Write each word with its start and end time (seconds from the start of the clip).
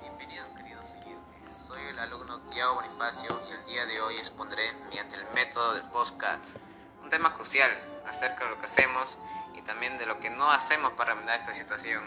Bienvenidos 0.00 0.48
queridos 0.56 0.86
oyentes. 1.02 1.52
Soy 1.66 1.82
el 1.82 1.98
alumno 1.98 2.40
Tiago 2.46 2.76
Bonifacio 2.76 3.42
y 3.46 3.52
el 3.52 3.64
día 3.66 3.84
de 3.84 4.00
hoy 4.00 4.16
expondré 4.16 4.72
mediante 4.84 5.16
el 5.16 5.24
método 5.34 5.74
del 5.74 5.82
podcast 5.90 6.56
un 7.02 7.10
tema 7.10 7.34
crucial 7.34 7.70
acerca 8.06 8.44
de 8.44 8.50
lo 8.52 8.58
que 8.58 8.64
hacemos 8.64 9.18
y 9.54 9.60
también 9.60 9.98
de 9.98 10.06
lo 10.06 10.18
que 10.18 10.30
no 10.30 10.50
hacemos 10.50 10.92
para 10.92 11.12
remediar 11.12 11.40
esta 11.40 11.52
situación. 11.52 12.02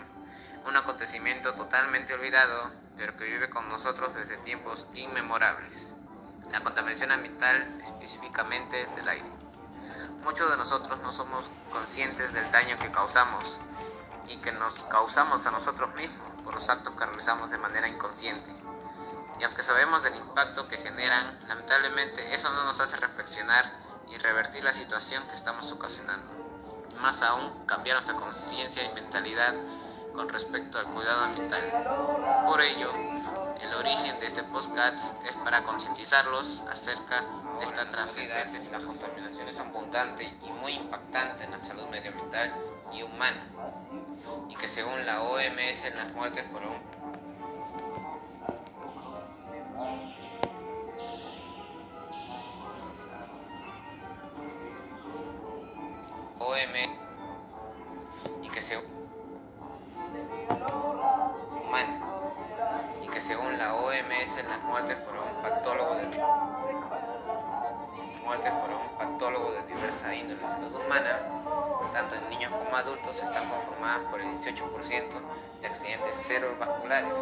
Un 0.66 0.76
acontecimiento 0.76 1.54
totalmente 1.54 2.16
olvidado, 2.16 2.72
pero 2.98 3.16
que 3.16 3.26
vive 3.26 3.52
con 3.52 3.70
nosotros 3.70 4.16
desde 4.16 4.38
tiempos 4.38 4.90
inmemorables. 4.96 5.92
La 6.50 6.64
contaminación 6.64 7.12
ambiental, 7.12 7.82
específicamente 7.84 8.88
del 8.96 9.10
aire. 9.10 9.30
Muchos 10.24 10.50
de 10.50 10.58
nosotros 10.58 11.00
no 11.02 11.12
somos 11.12 11.46
conscientes 11.72 12.34
del 12.34 12.52
daño 12.52 12.80
que 12.80 12.90
causamos 12.90 13.44
y 14.28 14.38
que 14.38 14.52
nos 14.52 14.84
causamos 14.86 15.46
a 15.46 15.52
nosotros 15.52 15.94
mismos 15.96 16.36
por 16.44 16.56
los 16.56 16.70
actos 16.70 16.94
que 16.94 17.06
realizamos 17.06 17.52
de 17.52 17.58
manera 17.58 17.88
inconsciente. 17.88 18.50
Y 19.40 19.44
aunque 19.44 19.64
sabemos 19.64 20.04
del 20.04 20.16
impacto 20.16 20.68
que 20.68 20.78
generan, 20.78 21.40
lamentablemente 21.48 22.34
eso 22.34 22.50
no 22.52 22.64
nos 22.64 22.80
hace 22.80 22.98
reflexionar 22.98 23.66
y 24.10 24.18
revertir 24.18 24.64
la 24.64 24.74
situación 24.74 25.28
que 25.28 25.36
estamos 25.36 25.72
ocasionando. 25.72 26.32
Y 26.90 26.96
más 26.96 27.22
aún, 27.22 27.66
cambiar 27.66 27.98
nuestra 27.98 28.16
conciencia 28.16 28.84
y 28.84 28.94
mentalidad 28.94 29.54
con 30.14 30.30
respecto 30.30 30.78
al 30.78 30.86
cuidado 30.86 31.26
ambiental. 31.26 31.62
Por 32.46 32.62
ello, 32.62 32.94
el 33.60 33.74
origen 33.74 34.20
de 34.20 34.28
este 34.28 34.44
podcast 34.44 35.26
es 35.26 35.34
para 35.44 35.64
concientizarlos 35.64 36.64
acerca 36.72 37.22
de 37.60 37.66
esta 37.66 37.90
transidad, 37.90 38.52
que 38.52 38.70
la 38.70 38.80
contaminación 38.80 39.48
es 39.48 39.60
abundante 39.60 40.26
y 40.44 40.50
muy 40.52 40.74
impactante 40.74 41.46
en 41.46 41.52
la 41.52 41.60
salud 41.60 41.88
medioambiental 41.90 42.54
y 42.92 43.02
humana 43.04 43.44
y 43.52 43.53
que 44.64 44.70
según 44.70 45.06
la 45.06 45.22
OMS 45.22 45.94
las 45.94 46.14
muertes 46.14 46.46
por 46.46 46.62
un 46.62 46.78
OM 56.40 56.76
y 58.42 58.50
que 58.50 58.62
según 58.62 58.86
y 63.02 63.08
que 63.10 63.20
según 63.20 63.58
la 63.58 63.74
OMS 63.74 64.44
las 64.48 64.64
muertes 64.64 64.96
por 64.96 65.16
un 65.16 65.42
patólogo 65.42 65.96
de 65.96 66.06
muertes 68.24 68.52
por 68.54 68.70
un 68.70 68.98
patólogo 68.98 69.52
de 69.52 69.64
diversa 69.64 70.16
índole 70.16 70.40
salud 70.40 70.74
humana 70.74 71.43
tanto 71.92 72.16
en 72.16 72.30
niños 72.30 72.52
como 72.52 72.76
adultos, 72.76 73.16
están 73.22 73.48
conformadas 73.50 74.10
por 74.10 74.20
el 74.20 74.28
18% 74.40 75.62
de 75.62 75.68
accidentes 75.68 76.16
cerebrovasculares, 76.16 77.16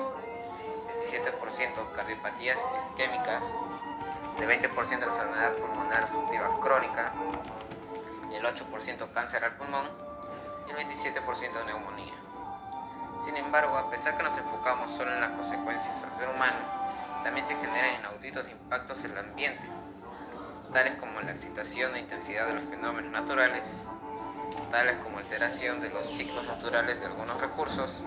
27% 1.05 1.91
cardiopatías 1.95 2.59
isquémicas, 2.77 3.53
el 4.39 4.47
20% 4.47 4.99
de 4.99 5.05
enfermedad 5.05 5.53
pulmonar 5.53 6.03
obstructiva 6.03 6.59
crónica, 6.61 7.13
el 8.31 8.43
8% 8.43 9.13
cáncer 9.13 9.43
al 9.43 9.55
pulmón 9.57 9.85
y 10.67 10.71
el 10.71 10.77
27% 10.87 11.53
de 11.53 11.65
neumonía. 11.65 12.13
Sin 13.23 13.37
embargo, 13.37 13.77
a 13.77 13.89
pesar 13.89 14.17
que 14.17 14.23
nos 14.23 14.37
enfocamos 14.37 14.91
solo 14.91 15.13
en 15.13 15.21
las 15.21 15.31
consecuencias 15.31 16.03
al 16.03 16.11
ser 16.13 16.29
humano, 16.29 16.57
también 17.23 17.45
se 17.45 17.55
generan 17.55 17.99
inauditos 17.99 18.49
impactos 18.49 19.03
en 19.03 19.11
el 19.11 19.19
ambiente, 19.19 19.67
tales 20.71 20.95
como 20.95 21.21
la 21.21 21.31
excitación 21.31 21.95
e 21.95 21.99
intensidad 21.99 22.47
de 22.47 22.55
los 22.55 22.63
fenómenos 22.63 23.11
naturales, 23.11 23.87
tales 24.69 24.97
como 24.97 25.17
alteración 25.17 25.81
de 25.81 25.89
los 25.89 26.05
ciclos 26.05 26.45
naturales 26.45 26.99
de 26.99 27.05
algunos 27.05 27.39
recursos. 27.39 28.03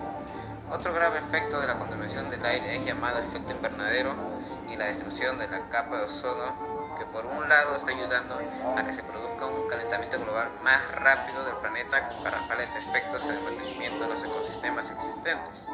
Otro 0.71 0.93
grave 0.93 1.19
efecto 1.19 1.59
de 1.59 1.67
la 1.67 1.77
contaminación 1.77 2.29
del 2.29 2.43
aire 2.43 2.77
es 2.77 2.85
llamado 2.85 3.19
efecto 3.19 3.51
invernadero 3.51 4.15
y 4.67 4.75
la 4.75 4.85
destrucción 4.85 5.37
de 5.37 5.47
la 5.47 5.69
capa 5.69 5.97
de 5.97 6.03
ozono, 6.05 6.95
que 6.97 7.05
por 7.05 7.25
un 7.25 7.47
lado 7.47 7.75
está 7.75 7.91
ayudando 7.91 8.39
a 8.75 8.83
que 8.83 8.93
se 8.93 9.03
produzca 9.03 9.45
un 9.45 9.67
calentamiento 9.67 10.19
global 10.21 10.49
más 10.63 10.79
rápido 10.91 11.45
del 11.45 11.55
planeta 11.57 12.09
para 12.23 12.47
tales 12.47 12.75
efectos 12.75 13.25
en 13.25 13.35
el 13.35 13.43
mantenimiento 13.43 14.03
de 14.03 14.09
los 14.09 14.23
ecosistemas 14.23 14.89
existentes. 14.89 15.65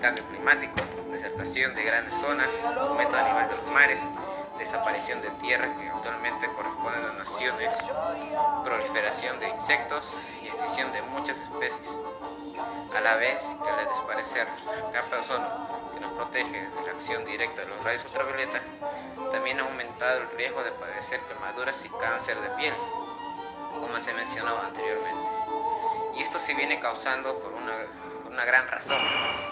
Cambio 0.00 0.24
climático, 0.28 0.74
desertación 1.12 1.74
de 1.74 1.84
grandes 1.84 2.14
zonas, 2.14 2.52
aumento 2.64 3.16
a 3.16 3.22
nivel 3.22 3.48
de 3.48 3.56
los 3.56 3.66
mares, 3.68 4.00
desaparición 4.64 5.20
de 5.20 5.28
tierras 5.42 5.76
que 5.76 5.86
actualmente 5.86 6.48
corresponden 6.54 7.04
a 7.04 7.12
naciones, 7.18 7.74
proliferación 8.64 9.38
de 9.38 9.50
insectos 9.50 10.16
y 10.42 10.46
extinción 10.46 10.90
de 10.90 11.02
muchas 11.02 11.36
especies. 11.36 11.90
A 12.96 13.00
la 13.02 13.16
vez 13.16 13.44
que 13.62 13.68
al 13.68 13.86
desaparecer 13.86 14.48
la 14.64 14.90
capa 14.90 15.16
de 15.16 15.20
ozono 15.20 15.46
que 15.92 16.00
nos 16.00 16.12
protege 16.14 16.62
de 16.62 16.82
la 16.82 16.92
acción 16.92 17.26
directa 17.26 17.60
de 17.60 17.68
los 17.68 17.84
rayos 17.84 18.06
ultravioleta, 18.06 18.60
también 19.30 19.60
ha 19.60 19.64
aumentado 19.64 20.22
el 20.22 20.30
riesgo 20.30 20.64
de 20.64 20.72
padecer 20.72 21.20
quemaduras 21.28 21.84
y 21.84 21.90
cáncer 21.90 22.40
de 22.40 22.48
piel, 22.56 22.74
como 23.78 24.00
se 24.00 24.14
mencionó 24.14 24.56
anteriormente. 24.60 25.28
Y 26.16 26.22
esto 26.22 26.38
se 26.38 26.54
viene 26.54 26.80
causando 26.80 27.38
por 27.40 27.52
una, 27.52 28.44
gran 28.46 28.66
razón, 28.68 28.98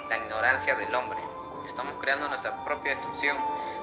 la 0.08 0.16
ignorancia 0.16 0.74
del 0.76 0.94
hombre. 0.94 1.31
Estamos 1.66 1.94
creando 2.00 2.28
nuestra 2.28 2.64
propia 2.64 2.92
destrucción 2.92 3.36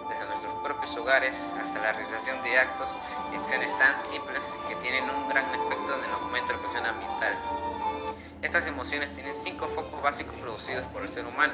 desde 0.10 0.26
nuestros 0.26 0.54
propios 0.64 0.96
hogares 0.98 1.36
hasta 1.62 1.80
la 1.80 1.92
realización 1.94 2.42
de 2.44 2.60
actos 2.60 2.90
y 3.32 3.36
acciones 3.36 3.78
tan 3.78 3.96
simples 4.04 4.42
que 4.68 4.76
tienen 4.76 5.10
un 5.10 5.28
gran 5.30 5.46
efecto 5.54 5.96
en 5.96 6.04
el 6.04 6.12
aumento 6.12 6.54
de 6.54 6.58
la 6.58 6.64
presión 6.64 6.86
ambiental. 6.86 7.38
Estas 8.42 8.68
emociones 8.68 9.14
tienen 9.14 9.36
cinco 9.36 9.68
focos 9.68 10.02
básicos 10.02 10.36
producidos 10.36 10.86
por 10.88 11.02
el 11.02 11.10
ser 11.10 11.26
humano. 11.26 11.54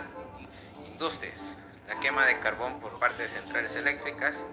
Industrias, 0.86 1.56
la 1.88 2.00
quema 2.00 2.26
de 2.26 2.40
carbón 2.40 2.80
por 2.80 3.00
parte 3.00 3.24
de 3.24 3.30
centrales 3.30 3.76
eléctricas, 3.76 4.44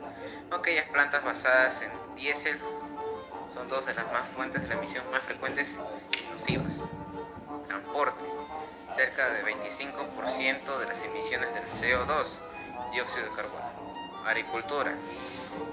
aquellas 0.51 0.87
plantas 0.89 1.25
basadas 1.25 1.83
en 1.83 1.91
diésel 2.17 2.61
son 3.53 3.69
dos 3.69 3.85
de 3.87 3.95
las 3.95 4.11
más 4.13 4.27
fuentes 4.29 4.63
de 4.63 4.69
la 4.69 4.75
emisión 4.75 5.05
más 5.11 5.23
frecuentes 5.23 5.79
y 5.79 6.33
nocivas. 6.33 6.73
Transporte, 7.67 8.25
cerca 8.95 9.29
de 9.31 9.45
25% 9.45 10.79
de 10.79 10.87
las 10.87 11.03
emisiones 11.03 11.55
del 11.55 11.65
CO2, 11.65 12.27
dióxido 12.93 13.25
de 13.25 13.33
carbono 13.33 13.83
agricultura. 14.27 14.93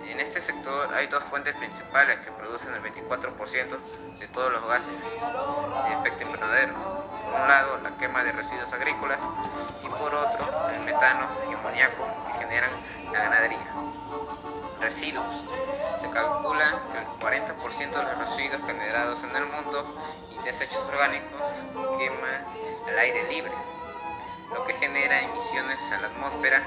En 0.05 0.19
este 0.19 0.41
sector 0.41 0.93
hay 0.93 1.07
dos 1.07 1.23
fuentes 1.25 1.55
principales 1.55 2.19
que 2.19 2.31
producen 2.31 2.73
el 2.73 2.81
24% 2.81 4.19
de 4.19 4.27
todos 4.27 4.51
los 4.51 4.67
gases 4.67 4.99
de 4.99 5.93
efecto 5.93 6.23
invernadero. 6.23 6.73
Por 6.73 7.41
un 7.41 7.47
lado, 7.47 7.77
la 7.83 7.95
quema 7.97 8.23
de 8.23 8.31
residuos 8.31 8.71
agrícolas 8.73 9.19
y 9.83 9.87
por 9.87 10.13
otro, 10.13 10.69
el 10.73 10.79
metano 10.83 11.27
y 11.49 11.53
amoníaco 11.53 12.07
que 12.25 12.33
generan 12.39 12.71
la 13.11 13.19
ganadería. 13.19 13.58
Libre, 23.29 23.53
lo 24.53 24.65
que 24.65 24.73
genera 24.73 25.21
emisiones 25.21 25.79
a 25.91 26.01
la 26.01 26.07
atmósfera 26.07 26.63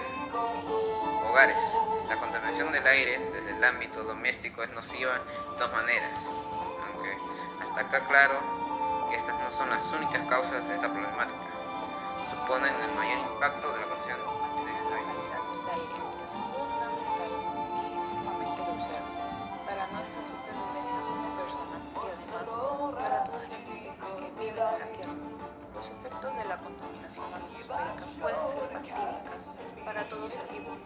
hogares. 1.29 1.63
La 2.09 2.17
contaminación 2.17 2.71
del 2.73 2.87
aire 2.87 3.19
desde 3.33 3.51
el 3.51 3.65
ámbito 3.65 4.05
doméstico 4.05 4.63
es 4.63 4.71
nociva 4.71 5.13
de 5.13 5.59
dos 5.59 5.73
maneras, 5.73 6.29
aunque 6.87 7.17
hasta 7.63 7.81
acá 7.81 8.07
claro 8.07 9.09
que 9.11 9.17
estas 9.17 9.39
no 9.41 9.51
son 9.51 9.71
las 9.71 9.83
únicas 9.93 10.23
causas 10.29 10.67
de 10.69 10.75
esta 10.75 10.93
problemática. 10.93 11.51
Suponen 12.31 12.75
el 12.75 12.95
mayor 12.95 13.19
impacto 13.19 13.73
de 13.73 13.81
la 13.81 13.87
contaminación 13.87 14.52
la 26.53 26.59
contaminación 26.59 27.33
atmosférica 27.33 28.05
pueden 28.21 28.47
ser 28.47 28.69
fatídicas 28.69 29.41
para 29.87 30.05
todo 30.05 30.29
ser 30.29 30.47
vivo, 30.53 30.77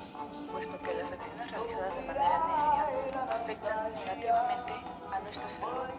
puesto 0.53 0.79
que 0.79 0.95
las 0.95 1.11
acciones 1.11 1.51
realizadas 1.51 1.97
de 1.97 2.03
manera 2.03 2.39
necia 2.47 3.35
afectan 3.35 3.93
negativamente 3.95 4.73
a 5.13 5.19
nuestra 5.27 5.51
salud, 5.59 5.91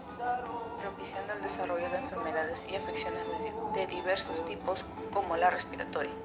propiciando 0.81 1.33
el 1.33 1.41
desarrollo 1.41 1.89
de 1.89 1.97
enfermedades 1.97 2.65
y 2.71 2.77
afecciones 2.77 3.23
de, 3.27 3.81
de 3.81 3.87
diversos 3.87 4.45
tipos 4.45 4.85
como 5.11 5.35
la 5.35 5.49
respiratoria. 5.49 6.15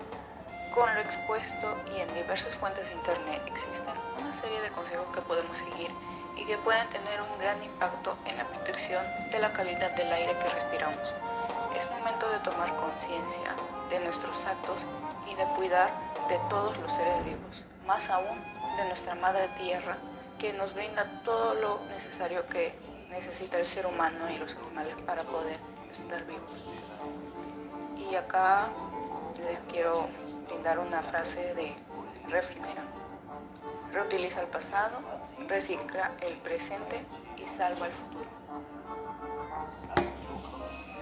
Con 0.72 0.94
lo 0.94 1.00
expuesto 1.00 1.66
y 1.96 2.00
en 2.00 2.14
diversas 2.14 2.54
fuentes 2.54 2.86
de 2.88 2.94
Internet 2.94 3.42
existen 3.46 3.94
una 4.20 4.32
serie 4.32 4.60
de 4.60 4.70
consejos 4.70 5.08
que 5.12 5.22
podemos 5.22 5.58
seguir 5.58 5.90
y 6.36 6.44
que 6.44 6.58
pueden 6.58 6.86
tener 6.90 7.20
un 7.20 7.38
gran 7.40 7.60
impacto 7.64 8.16
en 8.24 8.36
la 8.36 8.46
protección 8.46 9.04
de 9.32 9.40
la 9.40 9.52
calidad 9.52 9.90
del 9.96 10.12
aire 10.12 10.32
que 10.38 10.48
respiramos. 10.48 11.31
Momento 12.02 12.28
de 12.30 12.38
tomar 12.40 12.74
conciencia 12.74 13.54
de 13.88 14.00
nuestros 14.00 14.44
actos 14.44 14.76
y 15.30 15.36
de 15.36 15.44
cuidar 15.54 15.88
de 16.28 16.36
todos 16.50 16.76
los 16.78 16.92
seres 16.92 17.24
vivos, 17.24 17.62
más 17.86 18.10
aún 18.10 18.42
de 18.76 18.86
nuestra 18.86 19.14
madre 19.14 19.46
tierra 19.56 19.96
que 20.36 20.52
nos 20.52 20.74
brinda 20.74 21.22
todo 21.22 21.54
lo 21.54 21.78
necesario 21.90 22.44
que 22.48 22.74
necesita 23.08 23.60
el 23.60 23.66
ser 23.66 23.86
humano 23.86 24.28
y 24.28 24.36
los 24.36 24.56
animales 24.56 24.96
para 25.06 25.22
poder 25.22 25.56
estar 25.92 26.24
vivos. 26.24 26.42
Y 27.96 28.16
acá 28.16 28.66
les 29.38 29.60
quiero 29.72 30.08
brindar 30.48 30.80
una 30.80 31.04
frase 31.04 31.54
de 31.54 31.72
reflexión. 32.28 32.84
Reutiliza 33.92 34.40
el 34.40 34.48
pasado, 34.48 34.98
recicla 35.46 36.10
el 36.20 36.36
presente 36.38 37.06
y 37.36 37.46
salva 37.46 37.86
el 37.86 37.92
futuro. 37.92 38.26